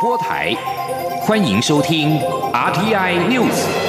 [0.00, 0.54] 播台，
[1.22, 2.20] 欢迎收听
[2.52, 3.87] RTI News。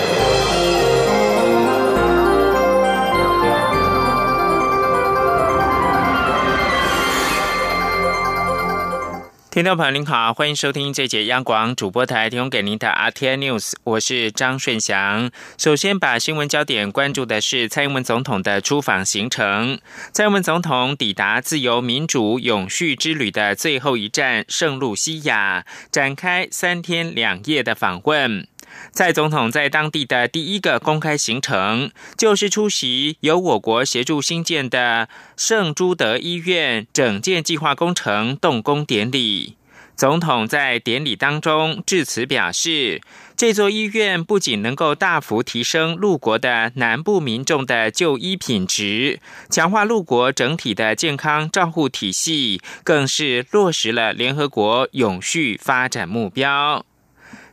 [9.51, 15.32] 听众朋友您好，欢迎收听这节央广主播台提供给您的 RTI News，我是张顺祥。
[15.57, 19.79] 首先把新闻焦点关注的是蔡英文总统的出访行程。
[20.14, 28.46] 蔡英文总统抵达自由民主永续之旅的最后一站圣路西亚，展开三天两夜的访问。
[28.91, 39.55] 蔡总统在当地的第一个公开行程，就是出席由我国协助新建的圣朱德医院整建计划工程动工典礼。
[39.95, 43.02] 总统在典礼当中致辞表示，
[43.36, 56.86] 这座医院不仅能够大幅提升陆国的南部民众的就医品质，强化陆国整体的健康照护体系，更是落实了联合国永续发展目标。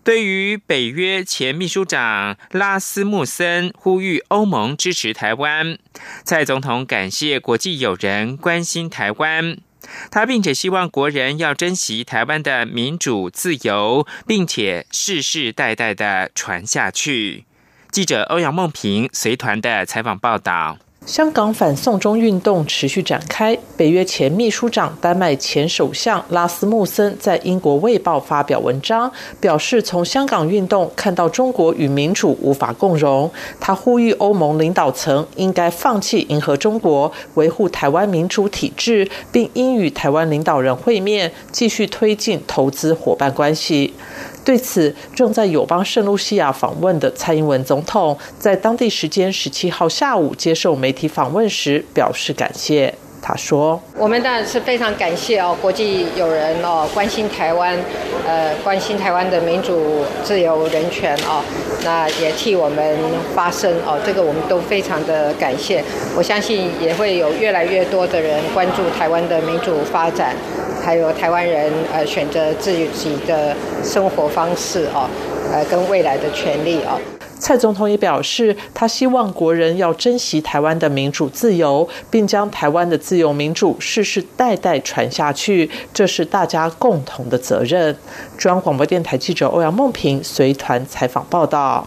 [0.06, 5.76] 对于北约前秘书长拉斯穆森呼吁欧盟支持台湾，
[6.23, 9.59] 蔡总统感谢国际友人关心台湾，
[10.09, 17.45] 他并且希望国人要珍惜台湾的民主自由，并且世世代代的传下去。
[17.91, 20.79] 记者欧阳梦平随团的采访报道。
[21.07, 23.57] 香港反送中运动持续展开。
[23.76, 33.30] 北约前秘书长、丹麦前首相拉斯穆森在英国《卫报》发表文章，表示从香港运动看到中国与民主无法共荣。
[33.60, 43.95] 他呼吁欧盟领导层应该放弃迎合中国，维护台湾民主体制，并应与台湾领导人会面，继续推进投资伙伴关系。
[44.47, 52.95] 对此，正在友邦圣露西亚访问的蔡英文总统，在当地时间十七号下午接受媒体访问时表示感谢。
[53.21, 57.77] 他说：“我们当然是非常感谢哦，国际友人哦，关心台湾，
[58.25, 61.43] 呃，关心台湾的民主、自由、人权哦，
[61.83, 62.97] 那也替我们
[63.35, 65.82] 发声哦，这个我们都非常的感谢。
[66.16, 70.37] 我相信也会有越来越多的人关注台湾的民主发展。”
[70.86, 73.52] 还有台湾人呃选择自己的
[73.82, 75.10] 生活方式哦，
[75.52, 76.97] 呃跟未来的权利哦。
[77.41, 87.96] 蔡总统也表示，他希望国人要珍惜台湾的民主自由，并将台湾的自由民主世世代代传下去，这是大家共同的责任。
[88.38, 91.84] 中央广播电台记者欧阳梦平随团采访报道。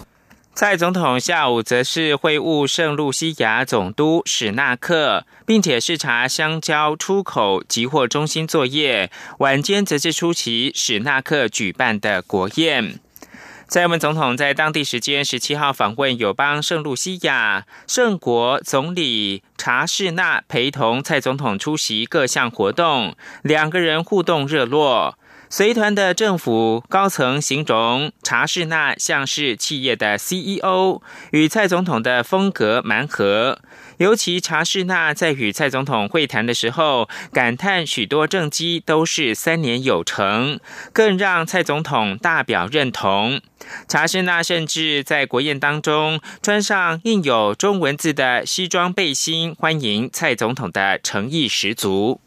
[0.59, 9.09] 蔡总统下午则是会晤圣路西亚总督史纳克，并且视察香蕉出口集货中心作业。
[9.37, 12.99] 晚间则是出席史纳克举办的国宴。
[13.69, 25.17] 蔡英文总统在当地时间十七号访问友邦圣路西亚，圣国总理查士纳陪同蔡总统出席各项活动，两个人互动热络。
[25.51, 31.01] 随团的政府高层形容查士纳像是企业的 CEO，
[31.31, 33.59] 与蔡总统的风格蛮合。
[33.97, 40.59] 尤其查士纳在与蔡总统会谈的时候，感叹许多政绩都是三年有成，
[40.93, 43.41] 更让蔡总统大表认同。
[43.87, 52.21] 查士纳甚至在国宴当中穿上印有中文字的西装背心，欢迎蔡总统的诚意十足。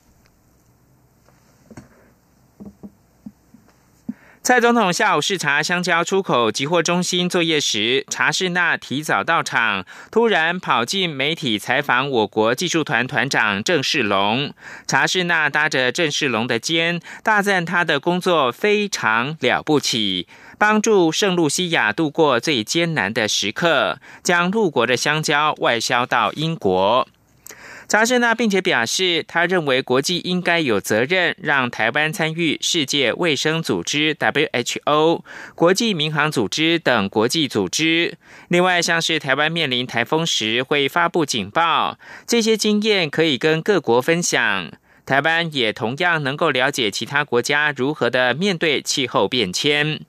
[4.45, 14.53] 蔡总统下午视察香蕉出口集货中心作业时，查士纳提早到场，突然跑进媒体采访我国技术团团长郑世龙。
[14.89, 20.27] 查士纳搭着郑世龙的肩，大赞他的工作非常了不起，
[20.59, 27.07] 帮助圣露西亚度过最艰难的时刻，将陆国的香蕉外销到英国。
[27.93, 35.21] 查士纳并且表示，他认为国际应该有责任让台湾参与世界卫生组织 （WHO）、
[35.55, 38.17] 国际民航组织等国际组织。
[38.49, 44.73] 另外，像是台湾面临台风时会发布警报，这些经验可以跟各国分享。
[45.05, 50.01] 台湾也同样能够了解其他国家如何的面对气候变迁。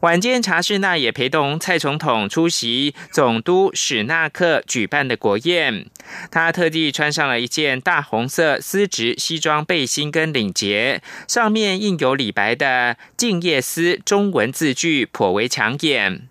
[0.00, 5.86] 晚间，查士纳也陪同蔡总统出席总督史纳克举办的国宴。
[6.30, 16.28] 他特地穿上了一件大红色丝质西装背心跟领结，上面印有李白的“静夜思”中文字句，颇为抢眼。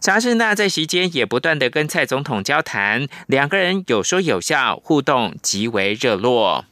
[0.00, 6.64] 查士纳在席间也不断的跟蔡总统交谈，两个人有说有笑，互动极为热络。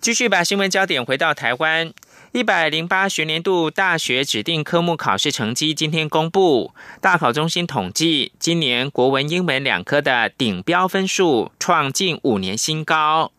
[0.00, 1.92] 继续把新闻焦点回到台湾。
[2.36, 13.32] 一百零八学年度大学指定科目考试成绩今天公布，大考中心统计，今年国文、英文两科的顶标分数创近五年新高。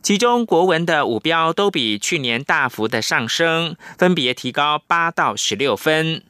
[0.00, 6.22] 其中国文的五标都比去年大幅的上升，分别提高八到十六分。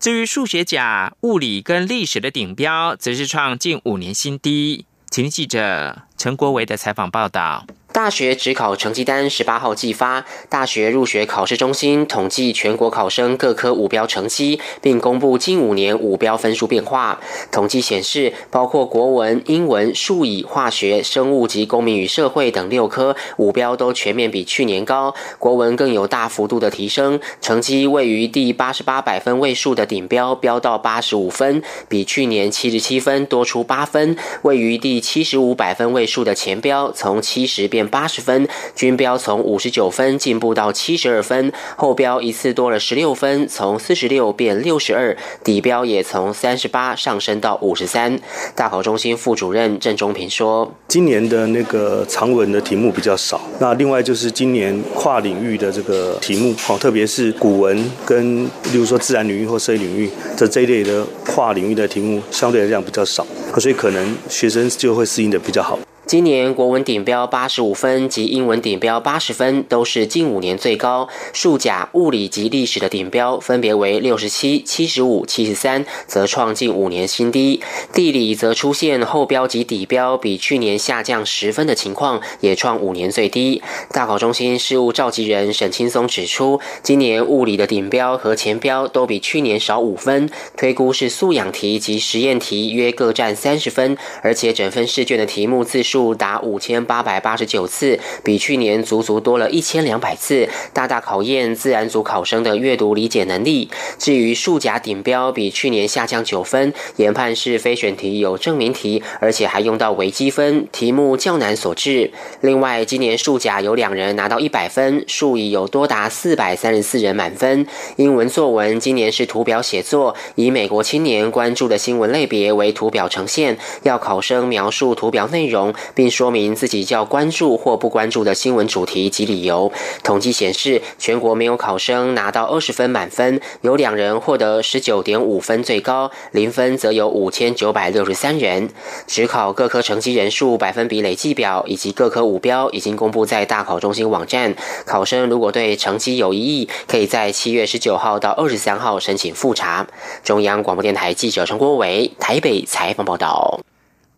[0.00, 4.86] 至于数学甲、物理跟历史的顶标，则是创近五年新低。
[5.08, 7.66] 请记者陈国维的采访报道。
[7.92, 17.20] 大学指考成绩单十八号寄发，大学入学考试中心统计全国考生各科五标成绩，并公布近五年五标分数变化。
[17.50, 37.82] 统计显示，包括国文、英文、数理、化学、生物及公民与社会等六科五标都全面比去年高，国文更有大幅度的提升，成绩位于第八十八百分位数的顶标飙到八十五分，比去年七十七分多出八分；位于第七十五百分位数的前标从七十变。
[37.92, 45.14] 八十分，均标从五十九分进步到七十二分，后标一次多了十六分，从四十六变六十二，
[45.44, 48.18] 底标也从三十八上升到五十三。
[48.54, 63.26] 大考中心副主任郑中平说：“今年的那个长文的题目比较少，那另外就是今年跨领域的这个题目，好，特别是古文跟例如说自然领域或社会领域的这一类的跨领域的题目，相对来讲比较少，
[63.58, 77.62] 所以可能学生就会适应的比较好。”今年国文顶标八十五分及英文顶标八十分都是近五年最高，数甲、物理及历史的顶标分别为六十七、七十五、七十三，则创近五年新低。
[77.94, 83.62] 地理则出现后标及底标比去年下降十分的情况，也创五年最低。
[83.92, 95.91] 大考中心事务召集人沈青松指出，今年物理的顶标和前标都比去年少五分，推估是素养题及实验题约各占三十分，而且整份试卷的题目字数。
[95.92, 103.68] 数达五千八百八十九次，比去年足足多了一千两百次，大大考验自然组考生的阅读理解能力。
[103.98, 112.10] 至于数甲顶标比去年下降九分，研判是非选题有证明题，而且还用到微积分，题目较难所致。
[112.40, 117.66] 另外，今年数甲有两人拿到一百分，数乙有多达四百三十四人满分。
[117.96, 125.74] 英文作文今年是图表写作，以美国青年关注的新闻类别为图表呈现，要考生描述图表内容。
[125.94, 129.70] 并说明自己较关注或不关注的新闻主题及理由。
[130.02, 138.70] 统计显示，全国没有考生拿到二十分满分，有两人获得十九点五分最高，零分则有五千九百六十三人。
[139.06, 144.54] 只考各科成绩人数百分比累计表以及各科五标已经公布在大考中心网站。
[144.86, 149.86] 考生如果对成绩有异议，可以在七月十九号到二十三号申请复查。
[150.22, 153.60] 中央广播电台记者陈国伟台北采访报道。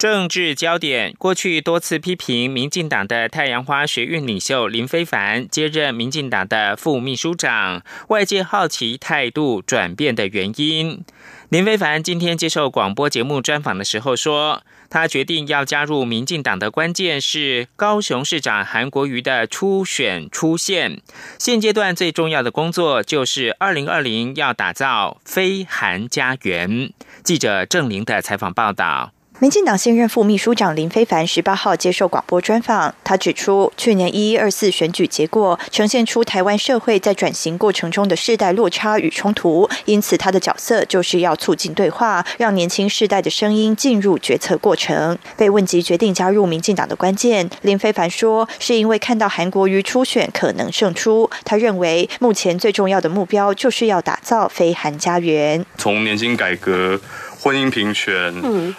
[0.05, 11.03] 政治焦点：过去多次批评民进党的太阳花学运领袖林非凡接任民进党的副秘书长，外界好奇态度转变的原因。
[11.49, 21.01] 林非凡今天接受广播节目专访的时候说，他决定要加入民进党的关键是高雄市长韩国瑜的初选出现。
[21.39, 26.93] 现阶段最重要的工作就是二零二零要打造非韩家园。
[27.23, 29.14] 记者郑玲的采访报道。
[29.41, 45.19] 民进党现任副秘书长林非凡十八号接受广播专访，他指出，去年一一二四选举结果呈现出台湾社会在转型过程中的世代落差与冲突，因此他的角色就是要促进对话，让年轻世代的声音进入决策过程。
[45.37, 57.01] 被问及决定加入民进党的关键，林非凡说，是因为看到韩国瑜初选可能胜出，他认为目前最重要的目标就是要打造非韩家园，从年轻改革。
[57.45, 58.33] 婚姻平权，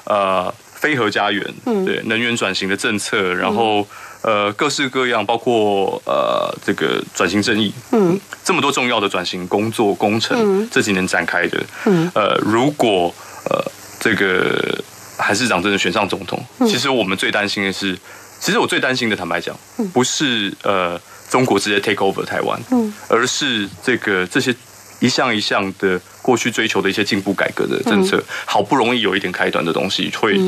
[0.05, 1.45] 呃，非核家园，
[1.85, 3.87] 对能源转型的政策，然后
[4.23, 13.13] 呃，各式各样，包括呃，这个转型正义，嗯，这么多重要的转型工作工程，这几年展开的，嗯，呃，如果
[13.51, 13.63] 呃，
[13.99, 14.83] 这个
[15.15, 17.95] 韩市长真的选上总统，其实我们最担心的是，
[18.39, 19.55] 其实我最担心的，坦白讲，
[19.93, 24.55] 不是呃，中国直接 take over 台湾，嗯，而是这个这些。
[24.99, 30.39] 一项一项的过去追求的一些进步改革的政策，好不容易有一点开端的东西，会。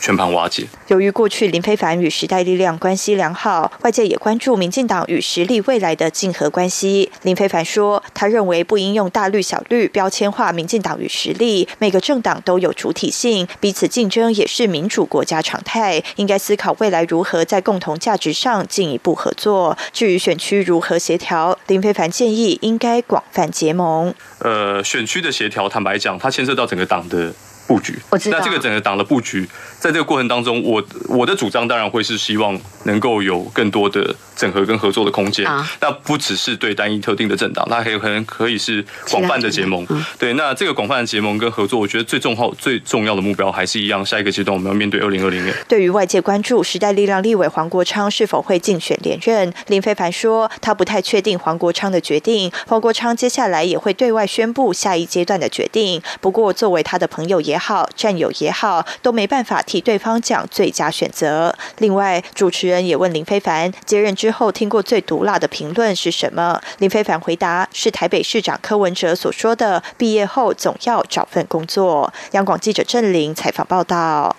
[0.00, 0.66] 全盘瓦解。
[0.88, 7.10] 由于过去林非凡与时代力量关系良好，外界也关注民进党与实力未来的竞合关系。
[7.22, 19.76] 林非凡说，他认为不应用大绿小绿标签化民进党与实力，每个政党都有主体性，彼此竞争也是民主国家常态，应该思考未来如何在共同价值上进一步合作。
[19.92, 24.14] 至于选区如何协调，林非凡建议应该广泛结盟。
[24.38, 27.32] 呃，选区的协调，坦白讲，它牵涉到整个党的。
[27.68, 27.96] 布局。
[28.10, 29.48] 我知道那这个整个党的布局，
[29.78, 35.46] 在这个过程当中，我我的主张当然会是希望能够有更多的整合跟合作的空间。
[35.80, 39.86] 那不只是对单一特定的政党，它还有可能可以是广泛的结盟。
[40.18, 44.04] 对，那这个广泛的结盟跟合作，我觉得最重要最重要的目标还是一样。
[44.04, 45.54] 下一个阶段我们要面对二零二零年。
[45.68, 52.50] 对于外界关注时代力量立委黄国昌是否会竞选连任，林非凡说他不太确定黄国昌的决定。
[52.66, 56.00] 黄国昌接下来也会对外宣布下一阶段的决定。
[56.22, 61.54] 不过作为他的朋友也好，战友也好，都没办法替对方讲最佳选择。
[61.78, 66.60] 另外，主持人也问林非凡接任之后听过最毒辣的评论是什么？
[66.78, 74.36] 林非凡回答是台北市长柯文哲所说的：“毕业后总要找份工作。”央广记者郑玲采访报道。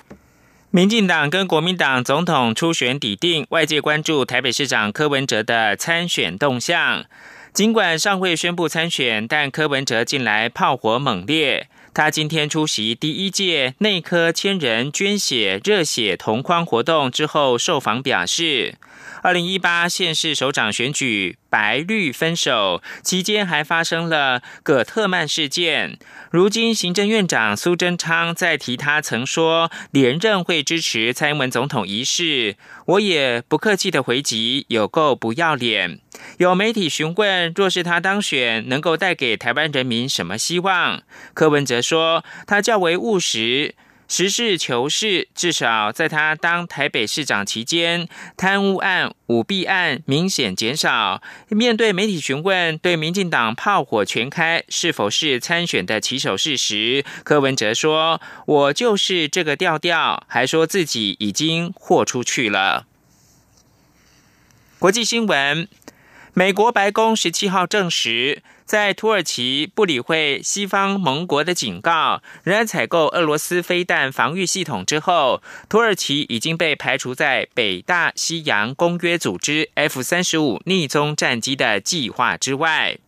[0.71, 7.05] 民进党跟国民党总统初选抵定，外界关注台北市长柯文哲的参选动向。
[7.51, 11.67] 尽管尚未宣布参选，但柯文哲近来炮火猛烈。
[11.99, 18.75] 他今天出席第一届内科千人捐血热血同框活动之后，受访表示。
[19.21, 25.97] 二零一八县市首长选举白绿分手期间，还发生了葛特曼事件。
[26.31, 35.99] 如今行政院长苏贞昌在提他曾说连任会支持蔡英文总统一事，我也不客气的回击，有够不要脸。
[36.37, 41.01] 有媒体询问，若是他当选，能够带给台湾人民什么希望？
[41.33, 43.75] 柯文哲说，他较为务实。
[44.11, 51.21] 实事求是，至少在他当台北市长期间，贪污案、舞弊案明显减少。
[51.49, 62.87] 面对媒体询问，对民进党炮火全开是否是参选的起手式时，柯文哲说：“我就是这个调调。”还说自己已经豁出去了。
[64.79, 65.67] 国际新闻：
[66.33, 68.41] 美国白宫十七号证实。
[68.69, 82.99] 在土耳其不理会西方盟国的警告，仍然采购俄罗斯飞弹防御系统之后，土耳其已经被排除在北大西洋公约组织 F 三十五逆踪战机的计划之外。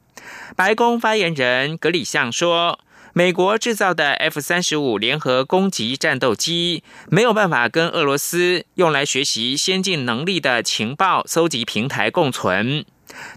[0.56, 2.80] 白宫发言人格里向说
[3.13, 12.84] ：“美国制造的 F 三十五联合攻击战斗机没有办法跟俄罗斯用来学习先进能力的情报搜集平台共存。”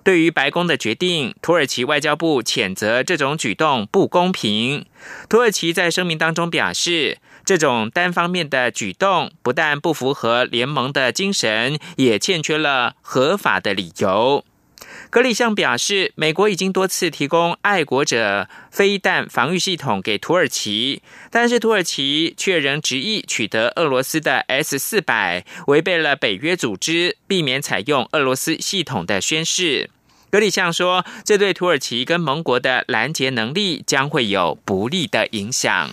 [0.03, 4.87] 对于白宫的决定，土耳其外交部谴责这种举动不公平。
[5.29, 14.45] 土耳其在声明当中表示，这种单方面的举动不但不符合联盟的精神，也欠缺了合法的理由。
[15.15, 29.89] 格里向表示，美国已经多次提供爱国者飞弹防御系统给土耳其，但是土耳其却仍执意取得俄罗斯的 S 四百，违背了北约组织避免采用俄罗斯系统的宣誓。
[30.33, 35.93] 格里向说，这对土耳其跟盟国的拦截能力将会有不利的影响。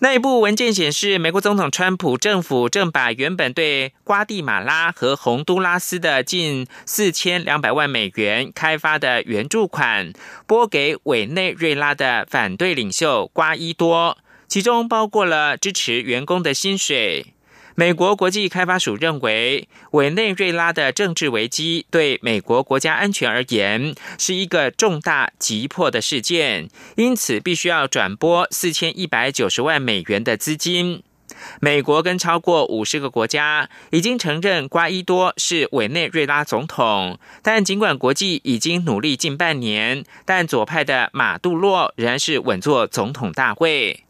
[0.00, 10.12] 内部文件显示，美国总统川普政府正把原本对瓜地马拉和洪都拉斯的近四千两百万美元开发的援助款
[10.46, 17.34] 拨给委内瑞拉的反对领袖瓜伊多，其中包括了支持员工的薪水。
[17.78, 31.04] 美国国际开发署认为，委内瑞拉的政治危机对美国国家安全而言是一个重大急迫的事件，因此必须要转拨四千一百九十万美元的资金。
[31.60, 44.02] 美国跟超过五十个国家已经承认瓜伊多是委内瑞拉总统，但尽管国际已经努力近半年，但左派的马杜洛仍然是稳坐总统大位。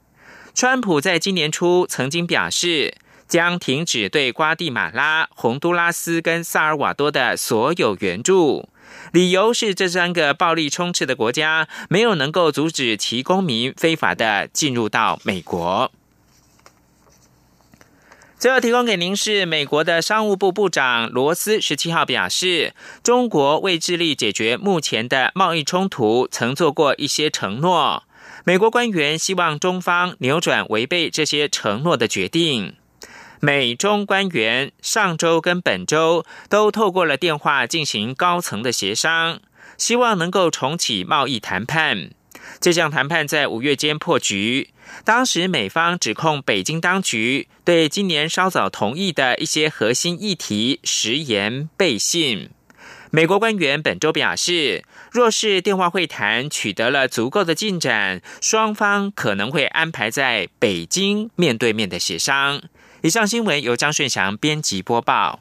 [0.55, 2.95] 川普在今年初曾经表示。
[3.29, 8.69] 将停止对瓜地马拉、洪都拉斯跟萨尔瓦多的所有援助，
[9.13, 15.93] 理由是这三个暴力充斥的国家没有能够阻止其公民非法的进入到美国。
[18.39, 28.05] 最后提供给您是美国的商务部部长罗斯十七号表示，中国为致力解决目前的贸易冲突，曾做过一些承诺。
[28.45, 32.77] 美国官员希望中方扭转违背这些承诺的决定。
[33.41, 39.41] 美中官员上周跟本周都透过了电话进行高层的协商，
[39.77, 42.11] 希望能够重启贸易谈判。
[42.61, 44.71] 这项谈判在五月间破局，
[45.05, 52.51] 当时美方指控北京当局对今年稍早同意的一些核心议题食言背信。
[53.11, 62.63] 美国官员本周表示，若是电话会谈取得了足够的进展，双方可能会安排在北京面对面的协商。
[63.03, 65.41] 以上新闻由张顺祥编辑播报。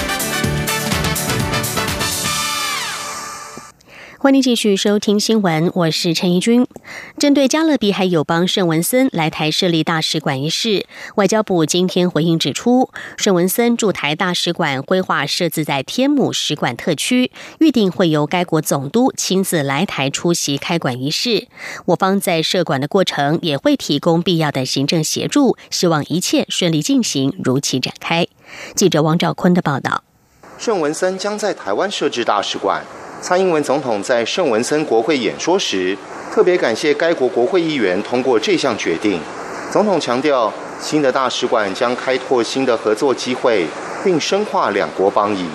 [4.23, 6.67] 欢迎继续收听新闻，我是陈怡君。
[7.17, 10.85] 针对加勒比海友邦圣文森来台设立大使馆一事，
[11.15, 21.47] 外交部今天回应指出，圣文森驻台大使馆规划设置在天母使馆特区，预定会由该国总督亲自来台出席开馆仪式。
[21.85, 28.27] 我方在设馆的过程也会提供必要的行政协助，希望一切顺利进行，如期展开。
[28.75, 30.03] 记者王兆坤的报道：
[30.59, 32.83] 圣文森将在台湾设置大使馆。
[33.21, 35.95] 蔡英文总统在圣文森国会演说时，
[36.33, 39.21] 特别感谢该国国会议员通过这项决定。
[39.71, 40.51] 总统强调，
[40.81, 43.67] 新的大使馆将开拓新的合作机会，
[44.03, 45.45] 并深化两国邦谊。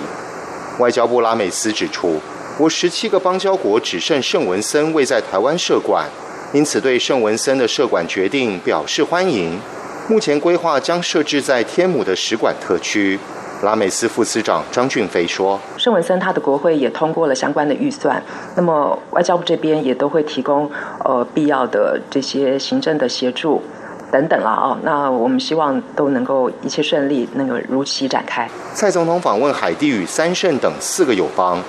[0.79, 2.21] 外交部拉美斯指出，
[2.57, 6.05] 我十七个邦交国只剩圣文森未在台湾设馆，
[6.53, 9.59] 因此对圣文森的设馆决定表示欢迎。
[10.07, 13.19] 目前规划将设置在天母的使馆特区。
[13.63, 18.21] 拉美斯副司长张俊飞说：“圣文森他的国会也通过了相关的预算，
[18.55, 20.69] 那么外交部这边也都会提供
[21.03, 23.63] 呃必要的这些行政的协助
[24.11, 24.77] 等等了啊。
[24.83, 31.59] 那我们希望都能够一切顺利，能够如期展开。”蔡总统访问海地与三圣等四个友邦，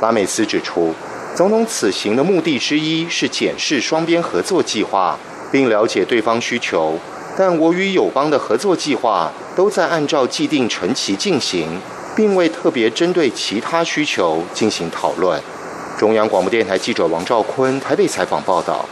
[0.00, 0.94] 拉美斯指出，
[1.34, 5.18] 总统此行的目的之一是检视双边合作计划，
[5.52, 6.98] 并了解对方需求。
[7.36, 11.80] 但我与友邦的合作计划都在按照既定程期进行，
[12.14, 15.40] 并未特别针对其他需求进行讨论。
[15.98, 18.84] 中央广播电台记者王兆坤台北采访报道。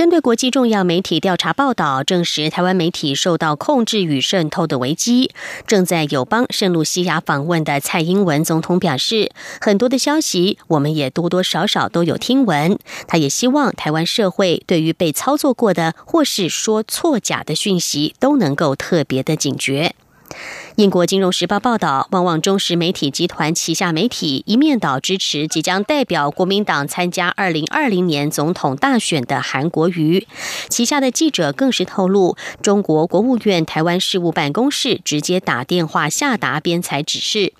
[0.00, 5.30] 针对国际重要媒体调查报道，证实台湾媒体受到控制与渗透的危机。
[5.66, 9.30] 正在友邦圣路西亚访问的蔡英文总统表示，
[9.60, 12.78] 很多的消息我们也多多少少都有听闻。
[13.06, 19.94] 他也希望台湾社会对于被操作过的或是说错假的讯息，都能够特别的警觉。
[20.80, 30.26] 英国金融时报报道，旺旺中时媒体集团旗下媒体一面倒支持即将代表国民党参加二零二零年总统大选的韩国瑜。
[30.70, 37.52] 旗下的记者更是透露，中国国务院台湾事务办公室直接打电话下达编采指示。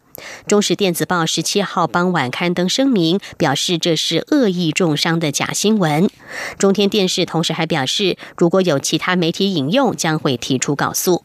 [0.47, 6.09] 中时电子报十七号傍晚刊登声明，表示这是恶意重伤的假新闻。
[6.57, 11.23] 中天电视同时还表示，如果有其他媒体引用，将会提出告诉。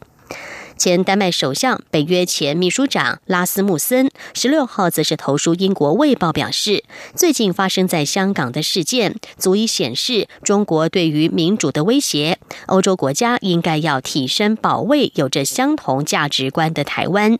[0.76, 6.84] 前丹麦首相、北约前秘书长拉斯穆森十六号则是投书英国《卫报》，表示
[7.14, 12.38] 最近发生在香港的事件足以显示中国对于民主的威胁。
[12.66, 17.38] 欧洲国家应该要挺身保卫有着相同价值观的台湾。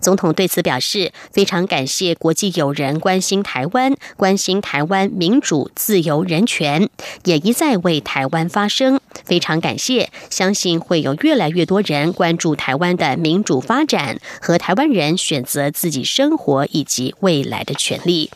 [0.00, 6.88] 总统对此表示，非常感谢国际友人关心台湾，关心台湾民主、自由、人权，
[7.24, 9.00] 也一再为台湾发声。
[9.24, 18.30] 非常感谢，相信会有越来越多人关注台湾的民主发展和台湾人选择自己生活以及未来的权利。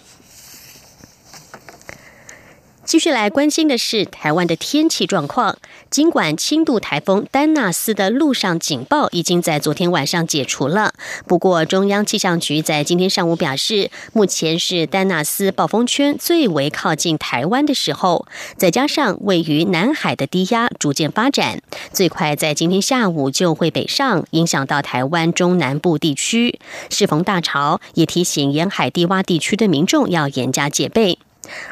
[2.91, 5.57] 继续来关心的是台湾的天气状况。
[5.91, 10.93] 尽管轻度台风丹纳斯的陆上警报已经在昨天晚上解除了，
[11.25, 18.27] 不过中央气象局在今天上午表示，目前是丹纳斯暴风圈最为靠近台湾的时候，
[18.57, 26.59] 再加上位于南海的低压逐渐发展，最快在今天下午就会北上，影响到台湾中南部地区。
[26.91, 31.21] 适逢大潮，也提醒沿海低洼地区的民众要严加戒备。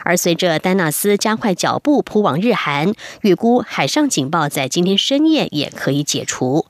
[0.05, 6.67] 而随着丹纳斯加快脚步扑往日韩，预估海上警报在今天深夜也可以解除。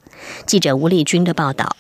[0.47, 1.77] 记者吴丽君的报道。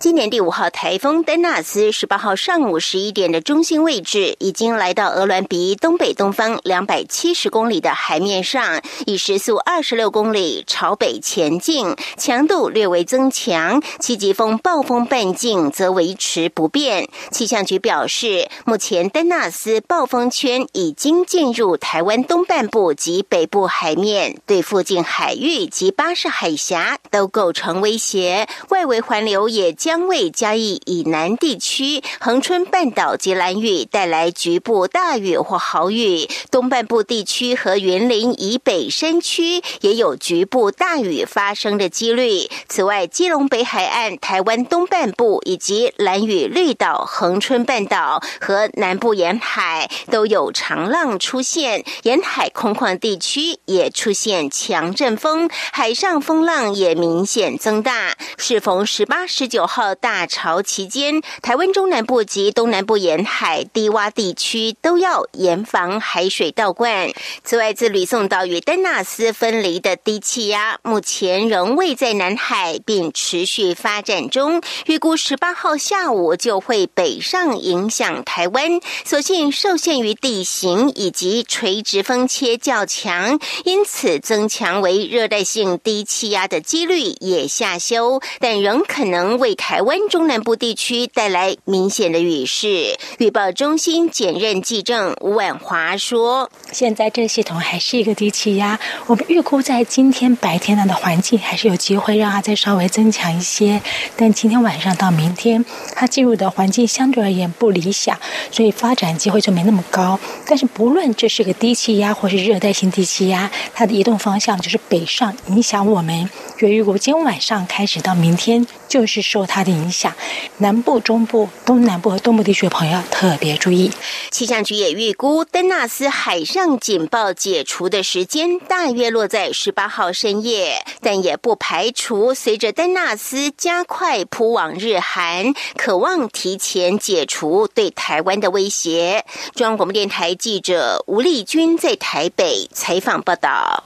[0.00, 17.08] 今年第五号台风丹纳斯十八号上午十一点的中心位置，已经来到鹅銮鼻东北东方两百七十公里的海面上，以时速二十六公里朝北前进，强度略微增强，七级风暴风半径则维持不变。
[17.32, 29.48] 气象局表示，目前丹纳斯暴风圈已经进入台湾东半部及北部海面，对附近海域及巴士海峡都构成威胁，外围环流。
[29.48, 42.50] 也将为嘉义以南地区、恒春半岛及兰屿带来局部大雨或豪雨，东半部地区和云林以北山区也有局部大雨发生的几率。
[42.68, 58.14] 此外，基隆北海岸、台湾东半部以及兰屿绿岛、恒春半岛和南部沿海都有长浪出现，沿海空旷地区也出现强阵风，海上风浪也明显增大。
[58.36, 59.48] 适逢十八十。
[59.48, 67.12] 九号号大潮期间，台湾中南部及东南部沿海低洼地区都要严防海水倒灌。
[67.44, 74.60] 此外，自吕宋岛与丹纳斯分离的低气压，目前仍未在南海，并持续发展中。
[74.86, 92.96] 预估十八号下午就会北上影响台湾，所幸受限于地形以及垂直风切较强，因此增强为热带性低气压的几率也下修，但仍可能为台台湾中南部地区带来明显的雨势。
[93.18, 103.82] 预报中心检任记证吴婉华说：“现在这个系统还是一个低气压，我们预估在今天白天它的环境还是有机会让它再稍微增强一些，
[104.16, 105.62] 但今天晚上到明天，
[105.94, 108.18] 它进入的环境相对而言不理想，
[108.50, 110.18] 所以发展机会就没那么高。
[110.46, 116.30] 但是不论这是个低气压或是热带性低气压，它的移动方向就是北上，影响我们。
[116.66, 120.12] 预估今天晚上开始到明天，就是受它的影响，
[120.56, 123.92] 南部、中部、东南部和东部地区的朋友特别注意。
[124.30, 139.24] 气象局也预估，登纳斯海上警报解除的时间大约落在十八号深夜，但也不排除随着登纳斯加快扑往日韩，渴望提前解除对台湾的威胁。
[139.54, 143.84] 中央广播电台记者吴丽君在台北采访报道。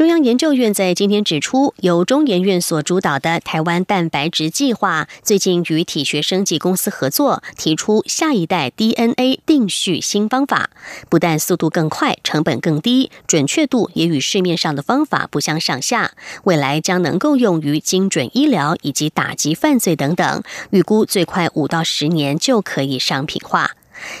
[0.00, 10.70] 中央研究院在今天指出，由中研院所主导的台湾蛋白质计划，最近与体学生技公司合作，提出下一代 DNA 定序新方法，
[11.10, 16.12] 不但速度更快，成本更低，准确度也与市面上的方法不相上下。
[16.44, 23.72] 未来将能够用于精准医疗以及打击犯罪等等，预估最快五到十年就可以商品化。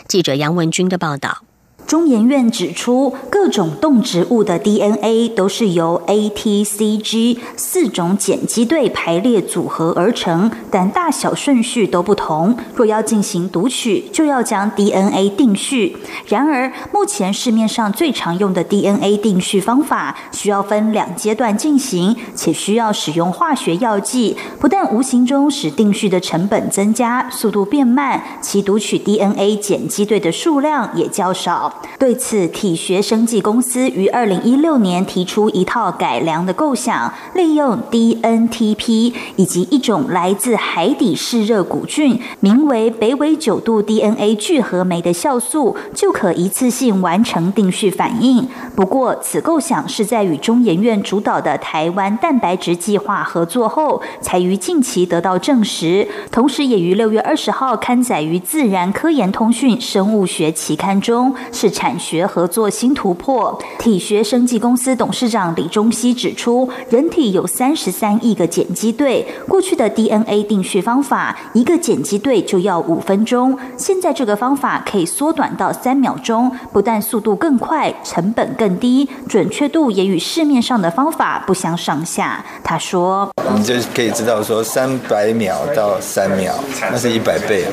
[0.06, 1.44] 记者杨文军的报道。
[1.90, 12.56] 中研院指出，各种动植物的 DNA 都是由 A、T、C、G 四种碱基对排列组合而成，但大小顺序都不同。
[12.76, 15.96] 若要进行读取，就要将 DNA 定序。
[16.28, 31.79] 然而，目前市面上最常用的 DNA 定序方法，需要分两阶段进行，且需要使用化学药剂，不但无形中使定序的成本增加、速度变慢，其读取 DNA 碱基对的数量也较少。
[31.98, 48.48] 对此，体学生技公司于二零一六年提出一套改良的构想，利用 DNTP 以及一种来自海底嗜热古菌，名为北纬九度 DNA 聚合酶的酵素，就可一次性完成定序反应。
[48.74, 61.70] 不过，此构想是在与中研院主导的台湾蛋白质计划合作后，才于近期得到证实，同时也于六月二十号刊载于《自然科研通讯生物学期刊》中，是。
[61.80, 63.58] 产学合作新突破。
[63.78, 82.44] 体学生技公司董事长李中熙指出，人体有三十三亿个碱基对，过去的 DNA 定序方法，一个碱基对就要五分钟，现在这个方法可以缩短到三秒钟，不但速度更快，成本更低，准确度也与市面上的方法不相上下。
[82.62, 86.52] 他说：“你就可以知道说，三百秒到三秒，
[86.90, 87.64] 那是一百倍，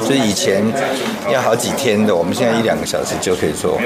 [0.00, 0.64] 所以以前
[1.30, 3.78] 要好几天的，我们现在一两个小时就可以做。”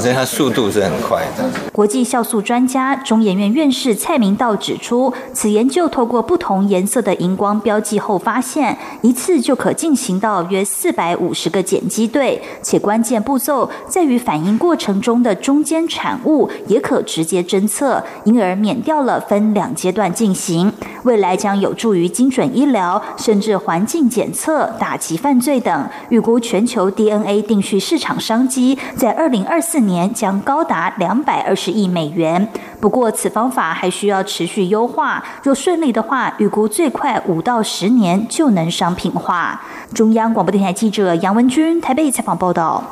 [0.00, 1.44] 所以它速度是很快的。
[1.72, 20.72] 国际酵素专家、中研院院士蔡明道指出，此研究透过不同颜色的荧光标记后，发现一次就可进行到约四百五十个碱基对，且关键步骤在于反应过程中的中间产物也可直接侦测，因而免掉了分两阶段进行。
[21.04, 25.88] 未来将有助于精准医疗，甚至环境检测、打击犯罪等。
[26.08, 28.78] 预估全球 DNA 定序市场商机。
[28.96, 32.48] 在二零二四年将高达两百二十亿美元。
[32.80, 35.22] 不过，此方法还需要持续优化。
[35.42, 39.62] 若顺利的话，预估最快五到十年就能商品化。
[39.92, 42.82] 中央广播电台记者杨文君台北采访报道。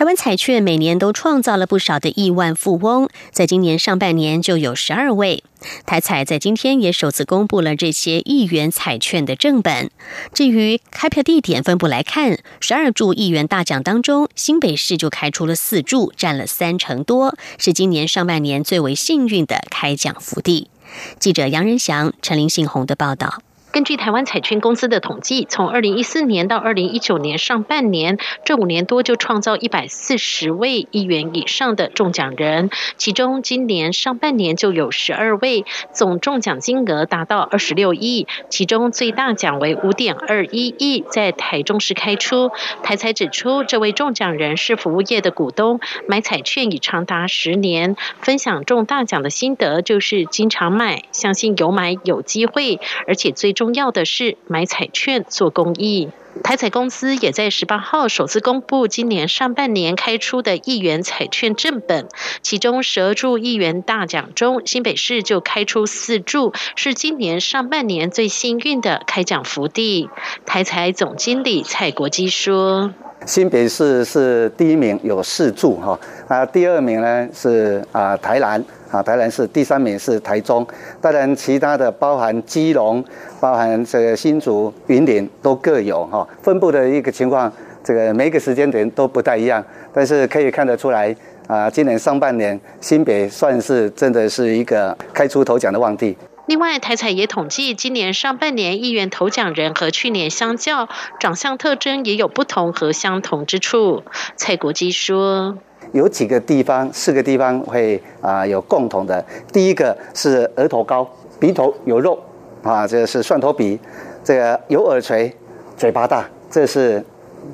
[0.00, 5.44] 台湾彩券每年都创造了不少的亿万富翁，在今年上半年就有十二位。
[5.84, 9.90] 台彩在今天也首次公布了这些亿元彩券的正本。
[10.32, 20.70] 至于开票地点分布来看，十二注亿元大奖当中，新北市就开出了四注，占了三成多，是今年上半年最为幸运的开奖福地。
[21.18, 23.42] 记者杨仁祥、陈林信宏的报道。
[23.72, 42.50] 根据台湾彩券公司的统计，从二零一四年到二零一九年上半年，这五年多就创造一百四十位亿元以上的中奖人，其中今年上半年就有十二位，总中奖金额达到二十六亿，其中最大奖为五点二一亿，在台中市开出。
[42.82, 45.78] 台彩指出，这位中奖人是服务业的股东，
[46.08, 53.54] 买彩券已长达十年，分享中大奖的心得就是经常买，相信有买有机会，而且最。
[53.60, 56.08] 重要的是买彩券做公益。
[56.42, 62.08] 台彩公司也在十八号首次公布今年上半年开出的一元彩券正本，
[62.40, 70.08] 其中十二注一元大奖中，新北市就开出四注，是今年上半年最幸运的开奖福地。
[70.46, 72.94] 台彩总经理蔡国基说
[73.26, 80.66] ：“新北市是第一名，有四注哈，啊，第二名呢是啊台南。”啊，台南市第三名是台中，
[81.00, 83.04] 当然其他的包含基隆、
[83.38, 87.52] 包含这个新竹、云林都各有哈，分布的一个情况，
[87.84, 91.14] 这个每个时间点都不太一样，但是可以看得出来
[91.46, 96.16] 啊，今年上半年新北算是真的是一个开出头奖的旺地。
[96.50, 100.88] 另外，台彩也统计，今年上半年议员头奖人和去年相较，
[101.20, 104.02] 长相特征也有不同和相同之处。
[104.34, 105.56] 蔡国基说。
[105.92, 109.24] 有几个地方，四个地方会啊有共同的。
[109.52, 111.08] 第一个是额头高，
[111.38, 112.20] 鼻头有肉，
[112.64, 113.78] 啊，这是蒜头鼻，
[114.24, 115.32] 这个有耳垂，
[115.76, 117.00] 嘴巴大，这是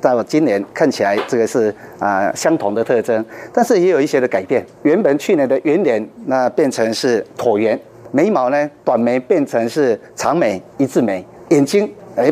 [0.01, 3.23] 到今年看起来这个是啊相同的特征。
[3.53, 7.79] 但是也有一些的改变，原本去年的圆脸那变成是椭圆，
[8.11, 12.31] 眉毛呢短眉变成是长眉一字眉，眼睛哎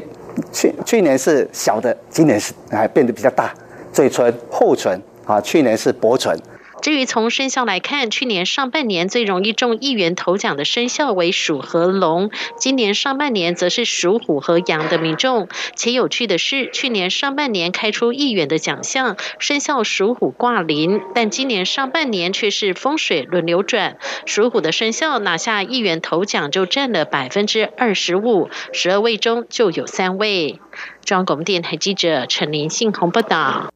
[0.52, 3.54] 去去年是小的，今年是还变得比较大，
[3.92, 5.00] 嘴唇厚唇。
[5.26, 6.38] 啊，去年是薄唇。
[6.86, 15.48] 至于从生肖来看，去年上半年最容易中一元头奖的生肖为鼠和龙，今年上半年则是属虎和羊的民众。
[15.76, 30.60] 且有趣的是，去年上半年开出一元的奖项，生肖属虎挂零，但今年上半年却是风水轮流转，属虎的生肖拿下一元头奖就占了百分之二十五，十二位中就有三位。
[31.04, 33.75] 中央广播电台记者陈林信鸿报道。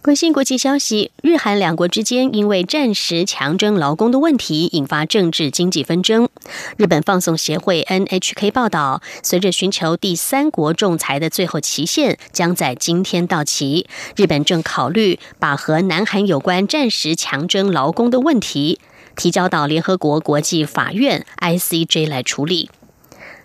[0.00, 6.28] 关心国际消息，日韩两国之间因为战时强征劳工的问题，引发政治经济纷争。
[6.76, 18.78] 日本放送协会 NHK 报道，随着寻求第三国仲裁的最后期限将在今天到期，日本正考虑把和南韩有关战时强征劳工的问题
[19.16, 22.70] 提交到联合国国际法院 ICJ 来处理。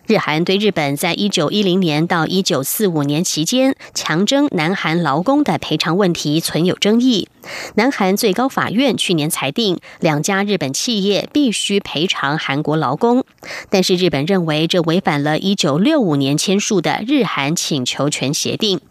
[0.05, 7.29] 日韩对日本在一九一零年到一九四五年期间强征南韩劳工的赔偿问题存有争议。
[7.75, 13.23] 南韩最高法院去年裁定，两家日本企业必须赔偿韩国劳工，
[13.69, 18.81] 但是日本认为这违反了一九六五年签署的日韩请求权协定。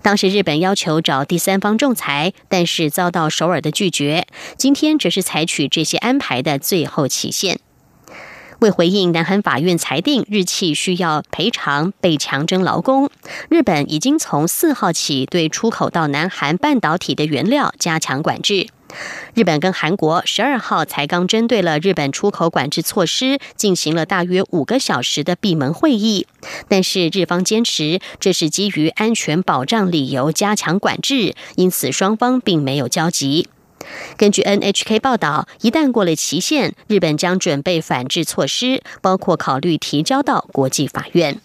[0.00, 4.26] 当时日本要求找第三方仲裁，但是遭到首尔的拒绝。
[4.56, 7.60] 今天则是采取这些安排的最后期限。
[8.60, 13.10] 为回应南韩法院裁定日企需要赔偿被强征劳工，
[13.48, 18.68] 日本已经从四号起对出口到南韩半导体的原料加强管制。
[19.34, 26.26] 日本跟韩国十二号才刚针对了日本出口管制措施进行了大约五个小时的闭门会议，
[26.68, 33.48] 但是日方坚持这是基于安全保障理由加强管制，因此双方并没有交集。
[34.16, 41.40] 根据 NHK 报道，一旦过了期限，日本将准备反制措施，包括考虑提交到国际法院。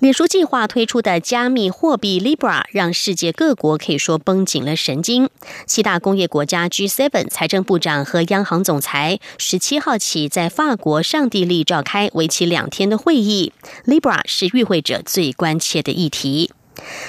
[0.00, 5.30] 脸书计划推出的加密货币 Libra 让世界各国可以说绷紧了神经。
[5.64, 13.54] 七大工业国家 G7 财政部长和央行总裁十七号起在法国上帝利召开为期两天的会议
[13.86, 16.50] ，Libra 是与会者最关切的议题。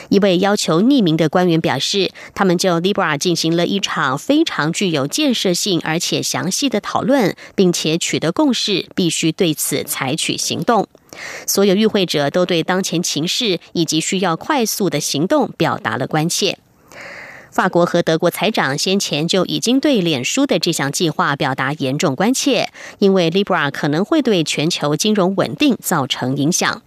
[0.10, 10.88] 一位要求匿名的官员表示，他们就 Libra 进行了一场非常具有建设性而且详细的讨论，并且取得共识，必须对此采取行动。
[11.47, 16.58] 所有与会者都对当前情势以及需要快速的行动表达了关切。
[17.51, 26.82] 法国和德国财长先前就已经对脸书的这项计划表达严重关切，因为 Libra 可能会对全球金融稳定造成影响。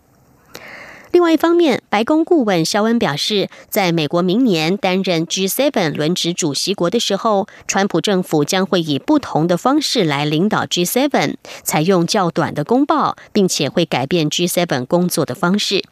[1.11, 15.83] 另外一方面，白宫顾问肖恩表示，在美国明年担任 G7 轮值主席国的时候，川普政府将会以不同的方式来领导 G7，采用较短的公报，并且会改变 G7 工作的方式。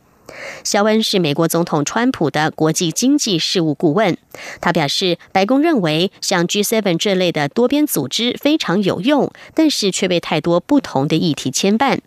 [0.65, 4.19] 肖恩是美国总统川普的国际经济事务顾问。
[4.61, 12.01] 他表示，白宫认为像 G7 这类的多边组织非常有用，但是却被太多不同的议题牵绊。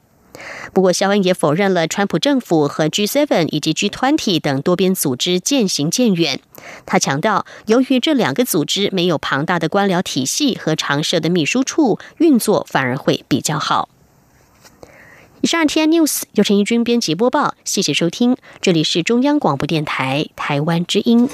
[0.73, 6.39] 不过，肖恩也否认了川普政府和 G7 以及 G20 等多边组织渐行渐远。
[6.86, 13.89] 他强调，由于这两个组织没有庞大的官僚体系和常设的秘书处，运作反而会比较好。
[15.41, 21.30] 以上 T N News 由陈义军编辑播报，谢谢收听，这里是中央广播电台台湾之音。